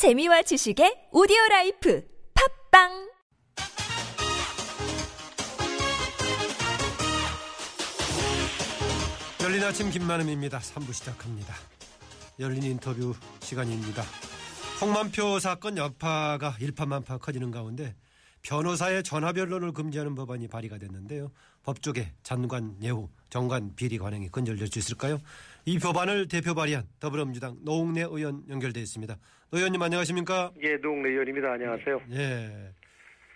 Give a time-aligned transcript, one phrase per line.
[0.00, 2.02] 재미와 지식의 오디오 라이프
[2.70, 3.10] 팟빵
[9.42, 10.58] 열린 아침 김만흠입니다.
[10.58, 11.54] 3부 시작합니다.
[12.38, 14.02] 열린 인터뷰 시간입니다.
[14.80, 17.94] 홍만표 사건 여파가 일파만파 커지는 가운데
[18.42, 21.30] 변호사의 전화 변론을 금지하는 법안이 발의가 됐는데요.
[21.62, 25.20] 법조계 전관 예우 전관 비리 관행이 근절될 수 있을까요?
[25.66, 29.16] 이 법안을 대표 발의한 더불어민주당 노웅래 의원 연결돼 있습니다.
[29.50, 30.52] 노 의원님 안녕하십니까?
[30.62, 31.52] 예, 노웅래 의원입니다.
[31.52, 32.00] 안녕하세요.
[32.12, 32.72] 예.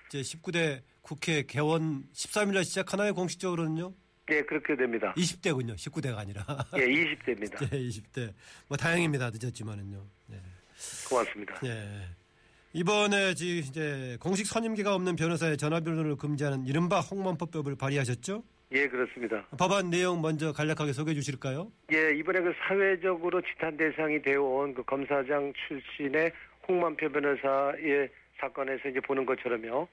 [0.08, 3.12] 이제 19대 국회 개원 13일날 시작하나요?
[3.14, 3.92] 공식적으로는요?
[4.30, 5.12] 예, 그렇게 됩니다.
[5.18, 5.74] 20대군요.
[5.74, 6.44] 19대가 아니라.
[6.76, 7.60] 예, 20대입니다.
[7.74, 8.32] 예, 20대.
[8.68, 9.30] 뭐 다행입니다.
[9.30, 10.02] 늦었지만은요.
[10.32, 10.40] 예.
[11.08, 11.60] 고맙습니다.
[11.64, 12.08] 예.
[12.74, 18.42] 이번에 지 이제 공식 선임기가 없는 변호사의 전화 변론을 금지하는 이른바 홍만법법을 발의하셨죠?
[18.72, 19.46] 예, 그렇습니다.
[19.56, 21.70] 법안 내용 먼저 간략하게 소개해 주실까요?
[21.92, 26.32] 예, 이번에 그 사회적으로 지탄 대상이 되어 온 그 검사장 출신의
[26.66, 28.08] 홍만표 변호사의
[28.40, 29.86] 사건에서 이제 보는 것처럼요.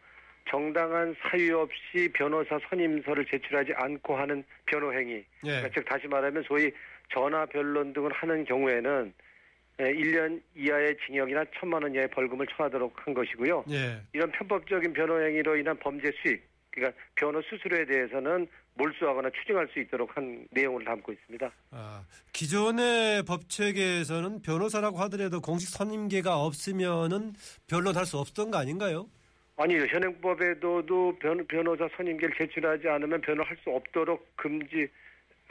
[0.49, 5.23] 정당한 사유 없이 변호사 선임서를 제출하지 않고 하는 변호 행위.
[5.43, 5.61] 예.
[5.61, 6.71] 그러니까 즉 다시 말하면 소위
[7.13, 9.23] 전화 변론 등을 하는 경우에는 예,
[9.77, 13.65] 1년 이하의 징역이나 천만 원 이하의 벌금을 처하도록 한 것이고요.
[13.71, 14.01] 예.
[14.13, 20.15] 이런 편법적인 변호 행위로 인한 범죄 수익, 그러니까 변호 수수료에 대해서는 몰수하거나 추징할 수 있도록
[20.15, 21.51] 한 내용을 담고 있습니다.
[21.71, 27.33] 아, 기존의 법 체계에서는 변호사라고 하더라도 공식 선임계가 없으면은
[27.67, 29.09] 변론할 수 없었던 거 아닌가요?
[29.57, 34.87] 아니 현행법에도 변, 변호사 선임계를 제출하지 않으면 변호할 수 없도록 금지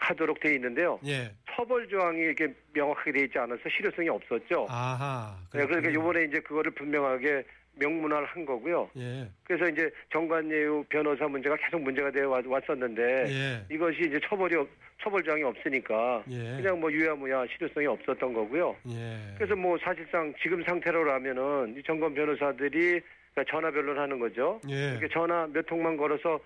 [0.00, 0.98] 하도록 돼 있는데요.
[1.06, 1.30] 예.
[1.54, 4.66] 처벌 조항이 이렇게 명확하게 돼 있지 않아서 실효성이 없었죠.
[4.68, 5.36] 아하.
[5.52, 5.90] 네, 그러니까.
[5.90, 7.44] 이번에 이제 그거를 분명하게
[7.76, 8.90] 명문화를 한 거고요.
[8.96, 9.28] 예.
[9.44, 13.74] 그래서 이제 정관예우 변호사 문제가 계속 문제가 되어 왔- 왔었는데 예.
[13.74, 14.68] 이것이 이제 처벌이 없-
[15.02, 16.56] 처벌 조항이 없으니까 예.
[16.56, 18.76] 그냥 뭐 유야무야 실효성이 없었던 거고요.
[18.88, 19.34] 예.
[19.36, 23.00] 그래서 뭐 사실상 지금 상태로라면은 이 정관 변호사들이
[23.34, 24.60] 그러니까 전화 변론하는 거죠.
[24.68, 24.92] 예.
[24.92, 26.40] 이렇게 전화 몇 통만 걸어서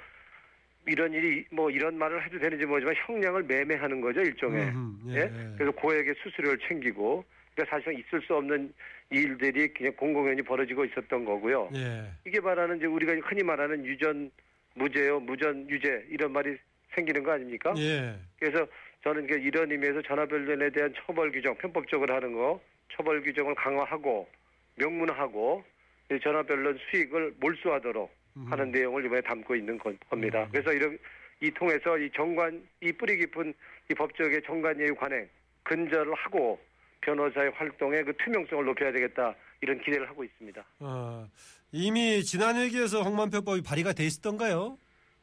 [0.86, 4.68] 이런 일이 뭐 이런 말을 해도 되는지 모르지만 형량을 매매하는 거죠 일종의.
[4.68, 5.20] 음흠, 예, 예?
[5.22, 5.54] 예.
[5.56, 8.72] 그래서 고액의 수수료를 챙기고 그러니까 사실상 있을 수 없는
[9.10, 11.70] 일들이 그냥 공공연히 벌어지고 있었던 거고요.
[11.74, 12.04] 예.
[12.26, 14.30] 이게 말하는 이제 우리가 흔히 말하는 유전
[14.74, 16.56] 무죄요, 무전 유죄 이런 말이
[16.94, 17.72] 생기는 거 아닙니까?
[17.78, 18.14] 예.
[18.38, 18.66] 그래서
[19.02, 22.60] 저는 그 이런 의미에서 전화변론에 대한 처벌 규정, 편법적으로 하는 거,
[22.92, 24.28] 처벌 규정을 강화하고
[24.76, 25.64] 명문화하고
[26.10, 28.23] 이 전화변론 수익을 몰수하도록 음.
[28.36, 30.46] 하는 내용을 이번에 담고 있는 건- 겁니다.
[30.50, 30.98] 그래서 이런
[31.40, 33.54] 이 통해서 이 정관 이 뿌리 깊은
[33.90, 35.28] 이 법적의 정관 예우 관행
[35.62, 36.58] 근절을 하고
[37.02, 40.64] 변호사의 활동의 그 투명성을 높여야 되겠다 이런 기대를 하고 있습니다.
[40.80, 41.26] 어,
[41.72, 44.78] 이미 지난 회기에서 홍만표법이 발의가 돼 있었던가요?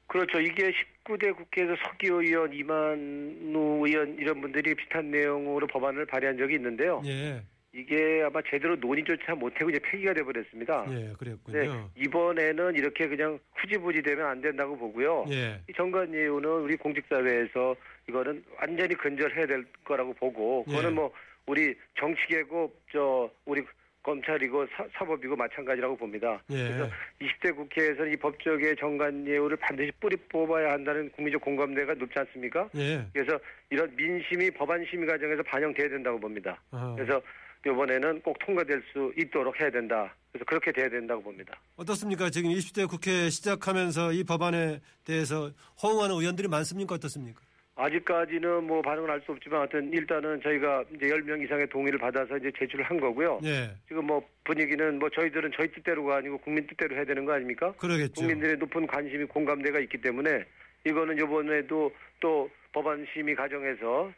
[0.07, 0.39] 그렇죠.
[0.39, 0.71] 이게
[1.05, 7.01] 19대 국회에서 서기호 의원, 이만우 의원 이런 분들이 비슷한 내용으로 법안을 발의한 적이 있는데요.
[7.05, 7.41] 예.
[7.73, 10.85] 이게 아마 제대로 논의조차 못하고 이제 폐기가 돼버렸습니다.
[10.89, 11.89] 예, 네, 그랬군요.
[11.95, 15.25] 이번에는 이렇게 그냥 후지부지 되면 안 된다고 보고요.
[15.29, 15.61] 예.
[15.69, 17.75] 이 정관 예우는 우리 공직사회에서
[18.09, 20.93] 이거는 완전히 근절해야 될 거라고 보고 그거는 예.
[20.93, 21.11] 뭐
[21.45, 23.63] 우리 정치계고 저 우리
[24.03, 26.41] 검찰이고 사, 사법이고 마찬가지라고 봅니다.
[26.49, 26.55] 예.
[26.55, 26.89] 그래서
[27.21, 32.69] 20대 국회에서는 이 법적의 정관 예우를 반드시 뿌리 뽑아야 한다는 국민적 공감대가 높지 않습니까?
[32.75, 33.05] 예.
[33.13, 33.39] 그래서
[33.69, 36.61] 이런 민심이 법안 심의 과정에서 반영돼야 된다고 봅니다.
[36.71, 37.21] 어, 그래서
[37.65, 40.13] 이번에는 꼭 통과될 수 있도록 해야 된다.
[40.31, 41.59] 그래서 그렇게 돼야 된다고 봅니다.
[41.75, 42.29] 어떻습니까?
[42.29, 45.51] 지금 20대 국회 시작하면서 이 법안에 대해서
[45.81, 46.95] 호응하는 의원들이 많습니까?
[46.95, 47.41] 어떻습니까?
[47.75, 52.51] 아직까지는 뭐 반응을 알 수 없지만 하여튼 일단은 저희가 이제 10명 이상의 동의를 받아서 이제
[52.57, 53.39] 제출을 한 거고요.
[53.43, 53.71] 예.
[53.87, 57.73] 지금 뭐 분위기는 뭐 저희들은 저희 뜻대로가 아니고 국민 뜻대로 해야 되는 거 아닙니까?
[57.77, 58.13] 그러겠죠.
[58.13, 60.45] 국민들의 높은 관심이 공감대가 있기 때문에
[60.85, 64.11] 이거는 이번에도 또 법안 심의 과정에서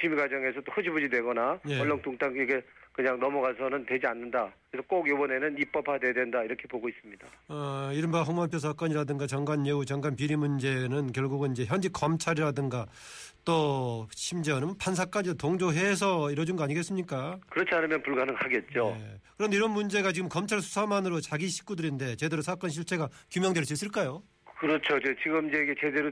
[0.00, 1.80] 심의 과정에서 또 흐지부지 되거나 예.
[1.80, 2.62] 얼렁뚱땅 이게
[2.92, 4.52] 그냥 넘어가서는 되지 않는다.
[4.72, 7.28] 그래서 꼭 이번에는 입법화돼야 된다 이렇게 보고 있습니다.
[7.48, 12.86] 어, 이른바 홍만표 사건이라든가 정관 예우, 정관 비리 문제는 결국은 이제 현직 검찰이라든가
[13.44, 17.38] 또 심지어는 판사까지 동조해서 이뤄진 거 아니겠습니까?
[17.48, 18.96] 그렇지 않으면 불가능하겠죠.
[18.98, 19.20] 예.
[19.36, 24.24] 그런데 이런 문제가 지금 검찰 수사만으로 자기 식구들인데 제대로 사건 실체가 규명될 수 있을까요?
[24.58, 25.00] 그렇죠.
[25.00, 26.10] 저 지금 이제 이게 제대로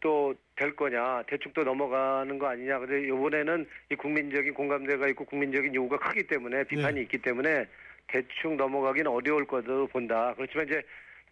[0.00, 2.78] 또 될 거냐, 대충 또 넘어가는 거 아니냐.
[2.78, 7.02] 근데 이번에는 이 국민적인 공감대가 있고 국민적인 요구가 크기 때문에 비판이 네.
[7.02, 7.66] 있기 때문에
[8.06, 10.32] 대충 넘어가기는 어려울 거로 본다.
[10.36, 10.82] 그렇지만 이제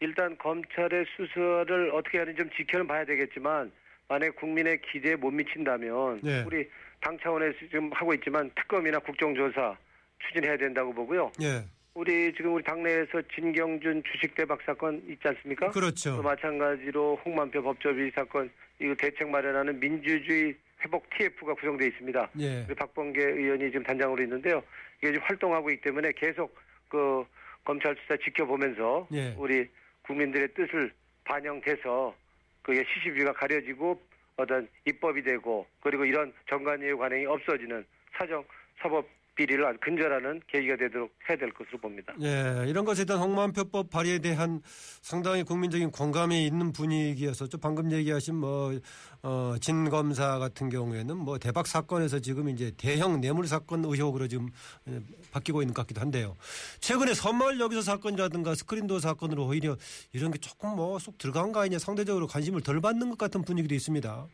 [0.01, 3.71] 일단 검찰의 수사를 어떻게 하는지 좀 지켜는 봐야 되겠지만
[4.09, 6.43] 만약 국민의 기대에 못 미친다면 네.
[6.45, 6.69] 우리
[7.01, 9.77] 당 차원에서 지금 하고 있지만 특검이나 국정조사
[10.19, 11.31] 추진해야 된다고 보고요.
[11.43, 11.63] 예.
[11.95, 15.71] 우리 지금 우리 당내에서 진경준 주식 대박 사건 있지 않습니까?
[15.71, 16.17] 그렇죠.
[16.17, 20.55] 또 마찬가지로 홍만표 법조비 사건 이거 대책 마련하는 민주주의
[20.85, 22.31] 회복 TF가 구성돼 있습니다.
[22.41, 22.67] 예.
[22.75, 24.63] 박범계 의원이 지금 단장으로 있는데요.
[24.99, 26.57] 이게 지금 활동하고 있기 때문에 계속
[26.89, 27.25] 그
[27.65, 29.35] 검찰 수사 지켜보면서 예.
[29.37, 29.69] 우리
[30.07, 30.93] 국민들의 뜻을
[31.25, 32.15] 반영돼서
[32.63, 34.01] 그게 시시비가 가려지고
[34.37, 37.85] 어떤 입법이 되고 그리고 이런 정관예우 관행이 없어지는
[38.17, 38.45] 사정
[38.79, 42.15] 사법 비리를 아주 근절하는 계기가 되도록 해야 될 것으로 봅니다.
[42.23, 44.61] 예, 이런 것에 대한 홍만표법 발의에 대한
[45.01, 48.73] 상당히 국민적인 공감이 있는 분위기여서 방금 얘기하신 뭐,
[49.23, 54.49] 어, 진 검사 같은 경우에는 뭐 대박 사건에서 지금 이제 대형 뇌물 사건 의혹으로 지금
[54.89, 55.01] 예,
[55.33, 56.37] 바뀌고 있는 것 같기도 한데요.
[56.81, 59.77] 최근에 선마을 여기서 사건이라든가 스크린도 사건으로 오히려
[60.13, 63.75] 이런 게 조금 뭐 쏙 들어간 거 아니냐 상대적으로 관심을 덜 받는 것 같은 분위기도
[63.75, 64.27] 있습니다.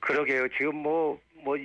[0.00, 0.46] 그러게요.
[0.56, 1.56] 지금 뭐, 뭐,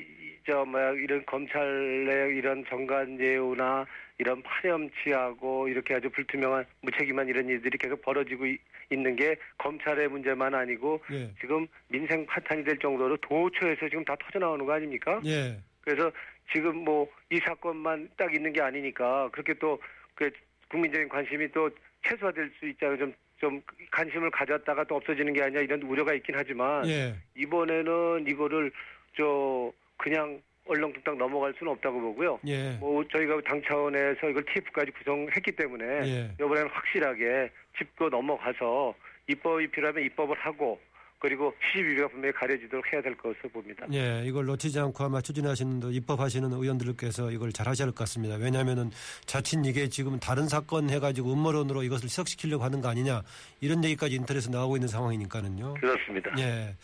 [0.47, 3.85] 저, 뭐야, 이런 검찰 내 이런 정관예우나
[4.17, 8.57] 이런 파렴치하고 이렇게 아주 불투명한 무책임한 이런 일들이 계속 벌어지고 이-
[8.89, 11.29] 있는 게 검찰의 문제만 아니고 예.
[11.41, 15.19] 지금 민생 파탄이 될 정도로 도처에서 지금 다 터져 나오는 거 아닙니까?
[15.25, 15.57] 예.
[15.81, 16.09] 그래서
[16.53, 19.77] 지금 뭐 이 사건만 딱 있는 게 아니니까 그렇게 또
[20.15, 20.31] 그
[20.69, 21.69] 국민적인 관심이 또
[22.03, 22.97] 최소화될 수 있잖아요.
[22.97, 23.61] 좀, 좀
[23.91, 27.13] 관심을 가졌다가 또 없어지는 게 아니라 이런 우려가 있긴 하지만 예.
[27.35, 28.71] 이번에는 이거를
[29.15, 32.39] 저 그냥 얼렁뚱땅 넘어갈 수는 없다고 보고요.
[32.45, 32.71] 예.
[32.79, 36.31] 뭐 저희가 당 차원에서 이걸 TF까지 구성했기 때문에 예.
[36.39, 38.93] 이번에는 확실하게 짚고 넘어가서
[39.27, 40.79] 입법이 필요하면 입법을 하고
[41.19, 43.87] 그리고 시비가 분명히 가려지도록 해야 될 것으로 봅니다.
[43.91, 48.35] 예, 이걸 놓치지 않고 아마 추진하시는 또 입법하시는 의원들께서 이걸 잘 하셔야 할 것 같습니다.
[48.35, 48.91] 왜냐하면은
[49.25, 53.23] 자칫 이게 지금 다른 사건 해가지고 음모론으로 이것을 희석시키려고 하는 거 아니냐
[53.61, 55.73] 이런 얘기까지 인터넷에 나오고 있는 상황이니까는요.
[55.75, 56.31] 그렇습니다.
[56.37, 56.75] 예.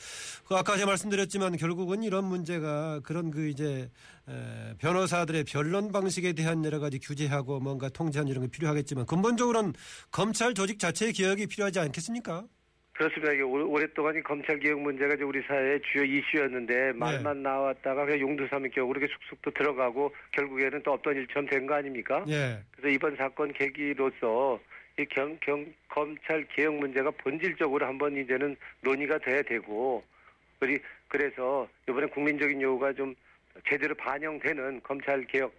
[0.48, 3.90] 그 아까 제가 말씀드렸지만 결국은 이런 문제가 그런 그 이제
[4.28, 9.74] 에, 변호사들의 변론 방식에 대한 여러 가지 규제하고 뭔가 통제한 이런 게 필요하겠지만 근본적으로는
[10.12, 12.46] 검찰 조직 자체의 개혁이 필요하지 않겠습니까?
[12.94, 13.34] 그렇습니다.
[13.34, 18.20] 이게 오- 오랫동안 이 검찰 개혁 문제가 이제 우리 사회의 주요 이슈였는데 말만 나왔다가 그냥
[18.22, 22.24] 용두삼미격으로 이렇게 쑥쑥 또 들어가고 결국에는 또 없던 일처럼 된 거 아닙니까?
[22.28, 22.60] 예.
[22.72, 24.60] 그래서 이번 사건 계기로서
[25.00, 30.04] 이 경, 경, 검찰 개혁 문제가 본질적으로 한번 이제는 논의가 돼야 되고,
[30.60, 33.16] 그리, 그래서 이번에 국민적인 요구가 좀
[33.68, 35.52] 제대로 반영되는 검찰 개혁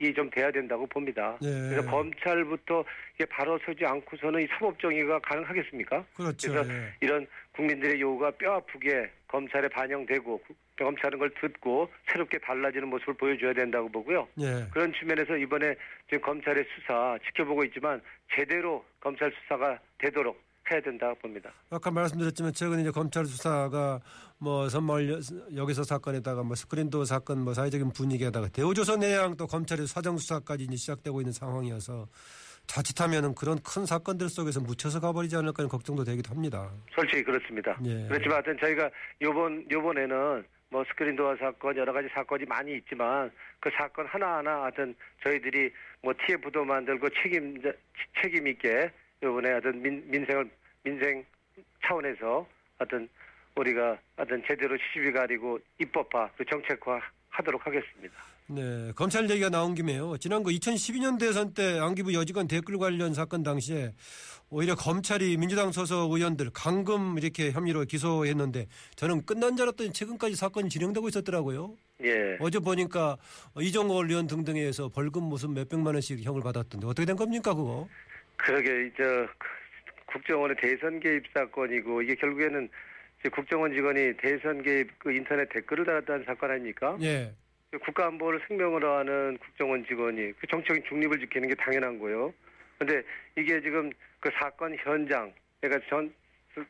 [0.00, 1.36] 이좀 돼야 된다고 봅니다.
[1.42, 1.48] 예.
[1.70, 2.84] 그래서 검찰부터
[3.16, 6.04] 이게 바로 서지 않고서는 이 사법 정의가 가능하겠습니까?
[6.16, 6.52] 그렇죠.
[6.52, 6.92] 그래서 예.
[7.00, 13.52] 이런 국민들의 요구가 뼈 아프게 검찰에 반영되고 구- 검찰은 걸 듣고 새롭게 달라지는 모습을 보여줘야
[13.52, 14.28] 된다고 보고요.
[14.40, 14.66] 예.
[14.72, 15.74] 그런 측면에서 이번에
[16.06, 18.00] 지금 검찰의 수사 지켜보고 있지만
[18.34, 21.50] 제대로 검찰 수사가 되도록 해야 된다고 봅니다.
[21.70, 24.00] 아까 말씀드렸지만 최근에 이제 검찰 수사가
[24.38, 25.20] 뭐 선마을 여-
[25.56, 30.76] 여기서 사건에다가 뭐 스크린도 사건 뭐 사회적인 분위기에다가 대우조선 해양 또 검찰의 사정 수사까지 이제
[30.76, 32.06] 시작되고 있는 상황이어서
[32.66, 36.70] 자칫하면은 그런 큰 사건들 속에서 묻혀서 가버리지 않을까 하는 걱정도 되기도 합니다.
[36.94, 37.76] 솔직히 그렇습니다.
[37.84, 38.06] 예.
[38.08, 38.90] 그렇지만 하여튼 저희가
[39.22, 44.94] 요번 요번에는 뭐 스크린 도어 사건 여러 가지 사건이 많이 있지만 그 사건 하나하나 하여튼
[45.24, 45.72] 저희들이
[46.02, 47.60] 뭐 TF도 만들고 책임
[48.22, 48.90] 책임 있게
[49.22, 50.50] 요번에 하여튼 민, 민생을
[50.82, 51.24] 민생
[51.84, 52.46] 차원에서
[52.78, 53.08] 하여튼
[53.56, 57.00] 우리가 하여튼 제대로 시비 가리고 입법화 그 정책화
[57.30, 58.14] 하도록 하겠습니다.
[58.50, 60.16] 네, 검찰 얘기가 나온 김에요.
[60.16, 63.92] 지난 그 2012년 대선 때 안기부 여직원 댓글 관련 사건 당시에
[64.48, 68.66] 오히려 검찰이 민주당 소속 의원들 강금 이렇게 혐의로 기소했는데
[68.96, 71.76] 저는 끝난 줄 알았더니 최근까지 사건이 진행되고 있었더라고요.
[72.04, 72.38] 예.
[72.40, 73.18] 어제 보니까
[73.60, 77.86] 이종걸 의원 등등에 의해서 벌금 무슨 몇백만 원씩 형을 받았던데 어떻게 된 겁니까 그거?
[78.38, 79.26] 그러게 이제
[80.06, 82.68] 국정원의 대선 개입 사건이고 이게 결국에는
[83.32, 86.96] 국정원 직원이 대선 개입 그 인터넷 댓글을 달았다는 사건 아닙니까?
[87.02, 87.32] 예,
[87.84, 92.32] 국가안보를 생명으로 하는 국정원 직원이 그 정치적인 중립을 지키는 게 당연한 거예요.
[92.78, 93.02] 근데
[93.36, 96.12] 이게 지금 그 사건 현장, 그러니까 전,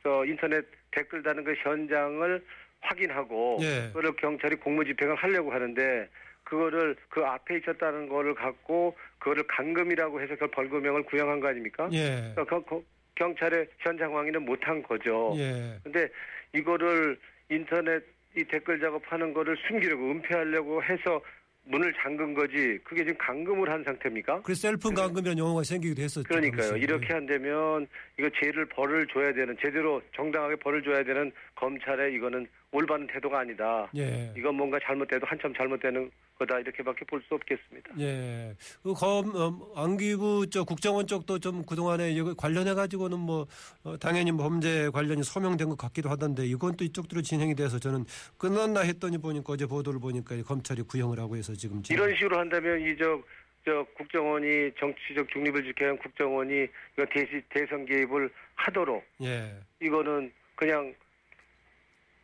[0.02, 2.45] 저 인터넷 댓글 다는 그 현장을
[2.81, 3.88] 확인하고 예.
[3.88, 6.09] 그거를 경찰이 공무집행을 하려고 하는데
[6.52, 11.88] 그거를 그 앞에 있었다는 거를 갖고 그거를 감금이라고 해서 그 벌금형을 구형한 거 아닙니까?
[11.93, 12.85] 예, 그러니까 그- 그
[13.17, 15.35] 경찰의 현장 확인은 못한 거죠.
[15.37, 16.09] 예, 근데
[16.55, 17.19] 이거를
[17.50, 18.02] 인터넷
[18.37, 21.21] 이 댓글 작업하는 거를 숨기려고 은폐하려고 해서
[21.64, 22.78] 문을 잠근 거지.
[22.85, 24.40] 그게 지금 감금을 한 상태입니까?
[24.43, 26.26] 그 셀프 감금이라는 용어가 생기기도 했었죠.
[26.28, 26.71] 그러니까요.
[26.71, 26.78] 당시에.
[26.78, 27.87] 이렇게 한다면
[28.19, 33.91] 이거 죄를 벌을 줘야 되는 제대로 정당하게 벌을 줘야 되는 검찰의 이거는 올바른 태도가 아니다.
[33.97, 34.33] 예.
[34.37, 37.95] 이건 뭔가 잘못돼도 한참 잘못되는 거다 이렇게밖에 볼 수 없겠습니다.
[37.99, 38.55] 예.
[38.83, 43.47] 그 검, 어, 안기부 쪽 국정원 쪽도 좀 그동안에 관련해 가지고는 뭐
[43.85, 48.05] 어, 당연히 뭐 범죄 관련이 소명된 것 같기도 하던데 이건 또 이쪽으로 진행이 돼서 저는
[48.37, 53.21] 끝났나 했더니 보니까 어제 보도를 보니까 검찰이 구형을 하고 해서 지금 이런 식으로 한다면 이저
[53.65, 56.67] 저 국정원이 정치적 중립을 지켜야 국정원이
[57.11, 59.55] 대시, 대선 개입을 하도록 예.
[59.83, 60.95] 이거는 그냥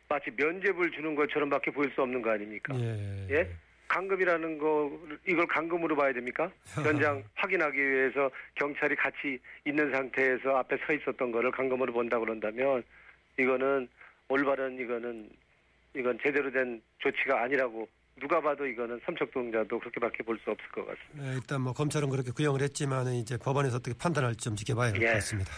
[0.07, 2.75] 마치 면죄부를 주는 것처럼밖에 보일 수 없는 거 아닙니까?
[2.79, 3.27] 예.
[3.31, 3.49] 예?
[3.87, 4.91] 강금이라는 거
[5.27, 6.51] 이걸 강금으로 봐야 됩니까?
[6.83, 12.83] 현장 확인하기 위해서 경찰이 같이 있는 상태에서 앞에 서 있었던 거를 강금으로 본다 그런다면
[13.39, 13.87] 이거는
[14.27, 15.29] 올바른 이거는
[15.95, 17.87] 이건 제대로 된 조치가 아니라고
[18.19, 21.29] 누가 봐도 이거는 삼척동자도 그렇게밖에 볼 수 없을 것 같습니다.
[21.29, 25.13] 네, 일단 뭐 검찰은 그렇게 구형을 했지만 이제 법원에서 어떻게 판단할지 좀 지켜봐야 할것 예.
[25.13, 25.51] 같습니다.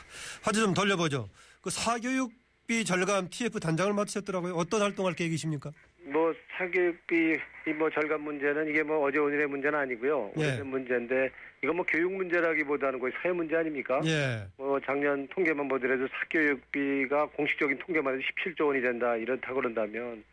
[0.43, 1.29] 화제 좀 돌려보죠.
[1.61, 2.31] 그 사교육
[2.67, 4.53] 비 절감 TF 단장을 맡으셨더라고요.
[4.53, 5.71] 어떤 활동할 계획이십니까?
[6.03, 10.33] 뭐 사교육비 이뭐 절감 문제는 이게 뭐 어제 오늘의 문제는 아니고요.
[10.38, 10.41] 예.
[10.41, 11.29] 오래된 문제인데
[11.63, 14.01] 이건 뭐 교육 문제라기보다는 거의 사회 문제 아닙니까?
[14.05, 14.45] 예.
[14.57, 20.24] 뭐 작년 통계만 보더라도 사교육비가 공식적인 통계만 해도 17조 원이 된다 이렇다 그런다면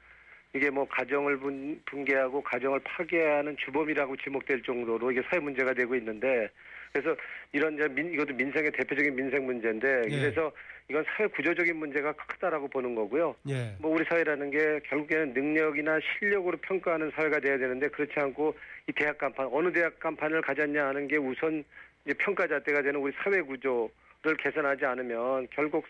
[0.55, 6.49] 이게 뭐 가정을 분, 붕괴하고 가정을 파괴하는 주범이라고 지목될 정도로 이게 사회 문제가 되고 있는데
[6.93, 7.17] 그래서
[7.53, 10.19] 이런 이제 민 이것도 민생의 대표적인 민생 문제인데 예.
[10.19, 10.53] 그래서
[10.91, 13.35] 이건 사회 구조적인 문제가 크다라고 보는 거고요.
[13.49, 13.75] 예.
[13.79, 18.55] 뭐 우리 사회라는 게 결국에는 능력이나 실력으로 평가하는 사회가 돼야 되는데 그렇지 않고
[18.89, 21.65] 이 대학 간판 어느 대학 간판을 가졌냐 하는 게 우선
[22.05, 25.87] 이제 평가 잣대가 되는 우리 사회 구조를 개선하지 않으면 결국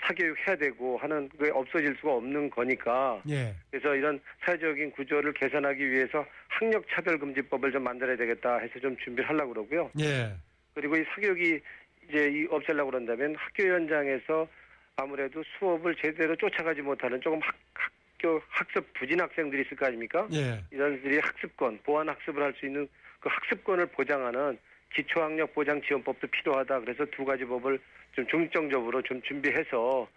[0.00, 3.54] 사교육 해야 되고 하는 게 없어질 수가 없는 거니까 예.
[3.70, 9.28] 그래서 이런 사회적인 구조를 개선하기 위해서 학력 차별 금지법을 좀 만들어야 되겠다 해서 좀 준비를
[9.28, 9.90] 하려고 그러고요.
[10.00, 10.32] 예.
[10.74, 11.60] 그리고 이 사교육이
[12.08, 14.48] 이제 이 없애려고 그런다면 학교 현장에서
[14.96, 20.26] 아무래도 수업을 제대로 쫓아가지 못하는 조금 학, 학교 학습 부진 학생들이 있을 거 아닙니까?
[20.32, 20.62] 예.
[20.70, 22.88] 이런들이 학습권, 보완 학습을 할 수 있는
[23.20, 24.58] 그 학습권을 보장하는
[24.94, 26.80] 기초학력 보장 지원법도 필요하다.
[26.80, 27.78] 그래서 두 가지 법을
[28.12, 30.08] 좀 중점적으로 좀 준비해서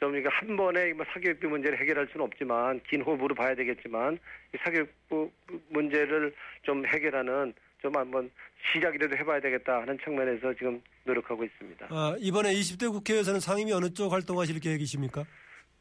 [0.00, 4.18] 좀 이거 한 번에 뭐 사교육비 문제를 해결할 수는 없지만 긴 호흡으로 봐야 되겠지만
[4.54, 5.30] 이 사교육부
[5.70, 8.30] 문제를 좀 해결하는 좀 한번
[8.72, 11.86] 시작이라도 해봐야 되겠다 하는 측면에서 지금 노력하고 있습니다.
[11.90, 15.24] 아, 이번에 20대 국회에서는 상임위 어느 쪽 활동하실 계획이십니까?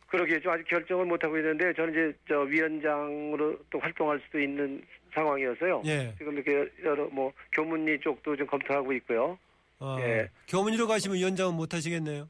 [0.07, 4.83] 그러게 좀 아직 결정을 못 하고 있는데 저는 이제 저 위원장으로 또 활동할 수도 있는
[5.13, 5.81] 상황이어서요.
[5.85, 6.13] 예.
[6.17, 9.37] 지금 이렇게 여러 뭐 교문리 쪽도 좀 검토하고 있고요.
[9.79, 10.29] 아, 예.
[10.47, 12.29] 교문위로 가시면 위원장은 못 하시겠네요.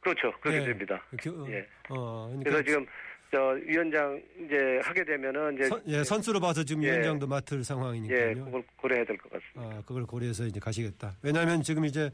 [0.00, 0.32] 그렇죠.
[0.40, 0.64] 그렇게 예.
[0.64, 1.02] 됩니다.
[1.22, 1.66] 교- 예.
[1.90, 2.86] 어, 그러니까 그래서 지금
[3.32, 6.90] 저 위원장 이제 하게 되면은 이제 선, 예, 선수로 봐서 지금 예.
[6.90, 8.44] 위원장도 맡을 예, 상황이니까요.
[8.44, 9.76] 그걸 고려해야 될 것 같습니다.
[9.76, 11.16] 아, 그걸 고려해서 이제 가시겠다.
[11.22, 12.10] 왜냐하면 지금 이제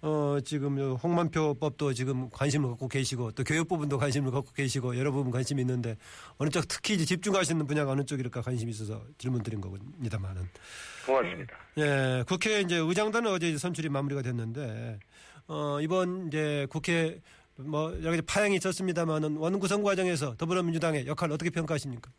[0.00, 5.10] 어 지금 요 홍만표법도 지금 관심을 갖고 계시고 또 교육 부분도 관심을 갖고 계시고 여러
[5.10, 5.96] 부분 관심이 있는데
[6.38, 10.42] 어느 쪽 특히 이제 집중하시는 분야가 어느 쪽일까 관심이 있어서 질문드린 겁니다만은
[11.04, 11.56] 고맙습니다.
[11.78, 15.00] 예 국회 이제 의장단은 어제 선출이 마무리가 됐는데
[15.48, 17.20] 어 이번 이제 국회
[17.66, 22.10] 뭐 여러 가지 파행이 있었습니다만은 원구성 과정에서 더불어민주당의 역할 어떻게 평가하십니까?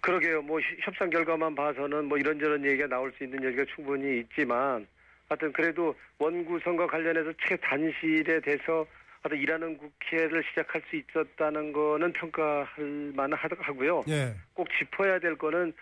[0.00, 0.42] 그러게요.
[0.42, 4.86] 뭐 히- 협상 결과만 봐서는 뭐 이런저런 얘기가 나올 수 있는 여지가 충분히 있지만
[5.28, 8.86] 하여튼 그래도 원구성과 관련해서 최단실에 대해서
[9.22, 14.04] 하여튼 일하는 국회를 시작할 수 있었다는 거는 평가할 만하고요.
[14.08, 15.72] 예, 꼭 짚어야 될 거는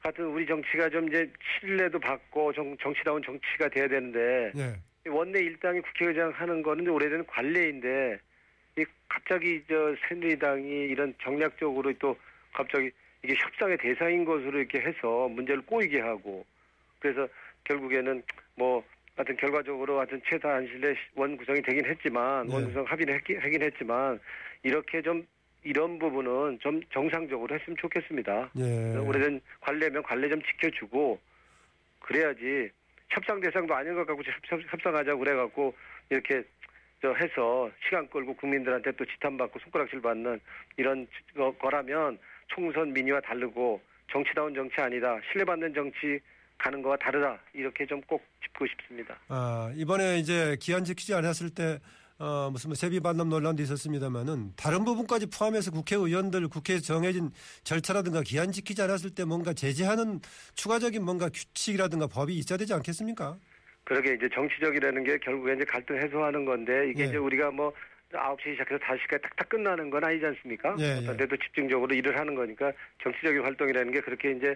[0.00, 1.28] 하여튼 우리 정치가 좀 이제
[1.60, 4.74] 신뢰도 받고 정, 정치다운 정치가 돼야 되는데 예,
[5.08, 8.18] 원내 일당이 국회의장 하는 거는 오래된 관례인데
[8.78, 12.16] 이 갑자기 저 새누리당이 이런 정략적으로 또
[12.52, 12.90] 갑자기
[13.22, 16.44] 이게 협상의 대상인 것으로 이렇게 해서 문제를 꼬이게 하고
[16.98, 17.28] 그래서
[17.64, 18.22] 결국에는
[18.56, 18.82] 뭐
[19.16, 22.54] 하여튼 결과적으로 하여튼 최다 안실내 원 구성이 되긴 했지만 네.
[22.54, 24.18] 원 구성 합의는 했긴, 하긴 했지만
[24.62, 25.26] 이렇게 좀
[25.62, 28.50] 이런 부분은 좀 정상적으로 했으면 좋겠습니다.
[28.56, 28.96] 예.
[28.96, 31.18] 오래된 관례면 관례 좀 지켜주고
[32.00, 32.70] 그래야지
[33.10, 35.74] 협상 대상도 아닌 것 같고 협, 협상하자고 그래갖고
[36.10, 36.42] 이렇게
[37.00, 40.40] 저 해서 시간 끌고 국민들한테 또 지탄받고 손가락질 받는
[40.76, 41.06] 이런
[41.36, 42.18] 거, 거라면
[42.48, 43.80] 총선 민의와 다르고
[44.10, 46.20] 정치다운 정치 아니다 신뢰받는 정치
[46.58, 48.22] 가는 거와 다르다 이렇게 좀 꼭
[48.54, 49.18] 짚고 싶습니다.
[49.28, 51.78] 아, 이번에 이제 기한 지키지 않았을 때,
[52.18, 57.30] 어, 무슨 뭐 세비 반납 논란도 있었습니다만은 다른 부분까지 포함해서 국회의원들 국회에서 정해진
[57.64, 60.20] 절차라든가 기한 지키지 않았을 때 뭔가 제재하는
[60.54, 63.36] 추가적인 뭔가 규칙이라든가 법이 있어야 되지 않겠습니까?
[63.82, 67.08] 그러게 이제 정치적이라는 게 결국에 이제 갈등 해소하는 건데 이게 예.
[67.08, 67.72] 이제 우리가 뭐
[68.12, 70.76] 9시 시작해서 5시까지 탁탁 끝나는 건 아니지 않습니까?
[70.78, 71.16] 예, 어떤 예.
[71.16, 74.54] 데도 집중적으로 일을 하는 거니까 정치적인 활동이라는 게 그렇게 이제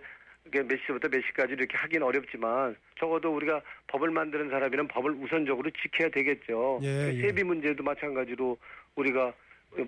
[0.51, 6.09] 몇 시부터 몇 시까지 이렇게 하긴 어렵지만 적어도 우리가 법을 만드는 사람이면 법을 우선적으로 지켜야
[6.11, 6.81] 되겠죠.
[6.83, 7.21] 예, 예.
[7.21, 8.57] 세비 문제도 마찬가지로
[8.97, 9.33] 우리가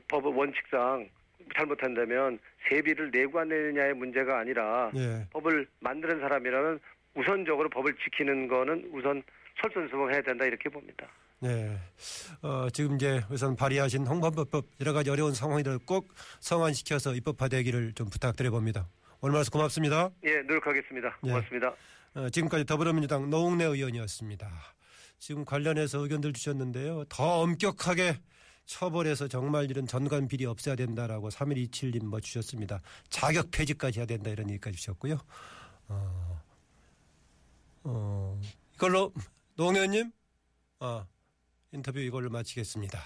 [0.08, 1.08] 법 원칙상
[1.56, 2.38] 잘못한다면
[2.68, 5.26] 세비를 내고 안 내느냐의 문제가 아니라 예.
[5.30, 6.80] 법을 만드는 사람이라면
[7.14, 9.22] 우선적으로 법을 지키는 거는 우선
[9.60, 11.06] 설선수범해야 된다 이렇게 봅니다.
[11.40, 11.78] 네.
[12.42, 16.08] 어, 지금 이제 우선 발의하신 홍범법 여러 가지 어려운 상황들을 꼭
[16.40, 18.86] 성안시켜서 입법화되기를 좀 부탁드려 봅니다.
[19.22, 20.10] 오늘 말씀 고맙습니다.
[20.24, 21.18] 예, 노력하겠습니다.
[21.24, 21.28] 예.
[21.28, 21.74] 고맙습니다.
[22.14, 24.50] 어, 지금까지 더불어민주당 노웅래 의원이었습니다.
[25.18, 27.04] 지금 관련해서 의견들 주셨는데요.
[27.10, 28.18] 더 엄격하게
[28.64, 32.80] 처벌해서 정말 이런 전관 비리 없애야 된다라고 3127님 뭐 주셨습니다.
[33.10, 35.18] 자격 폐지까지 해야 된다 이런 얘기까지 주셨고요.
[35.88, 36.42] 어,
[37.84, 38.40] 어,
[38.74, 39.12] 이걸로
[39.56, 40.10] 노 의원님
[40.78, 41.06] 어,
[41.72, 42.98] 인터뷰 이걸로 마치겠습니다.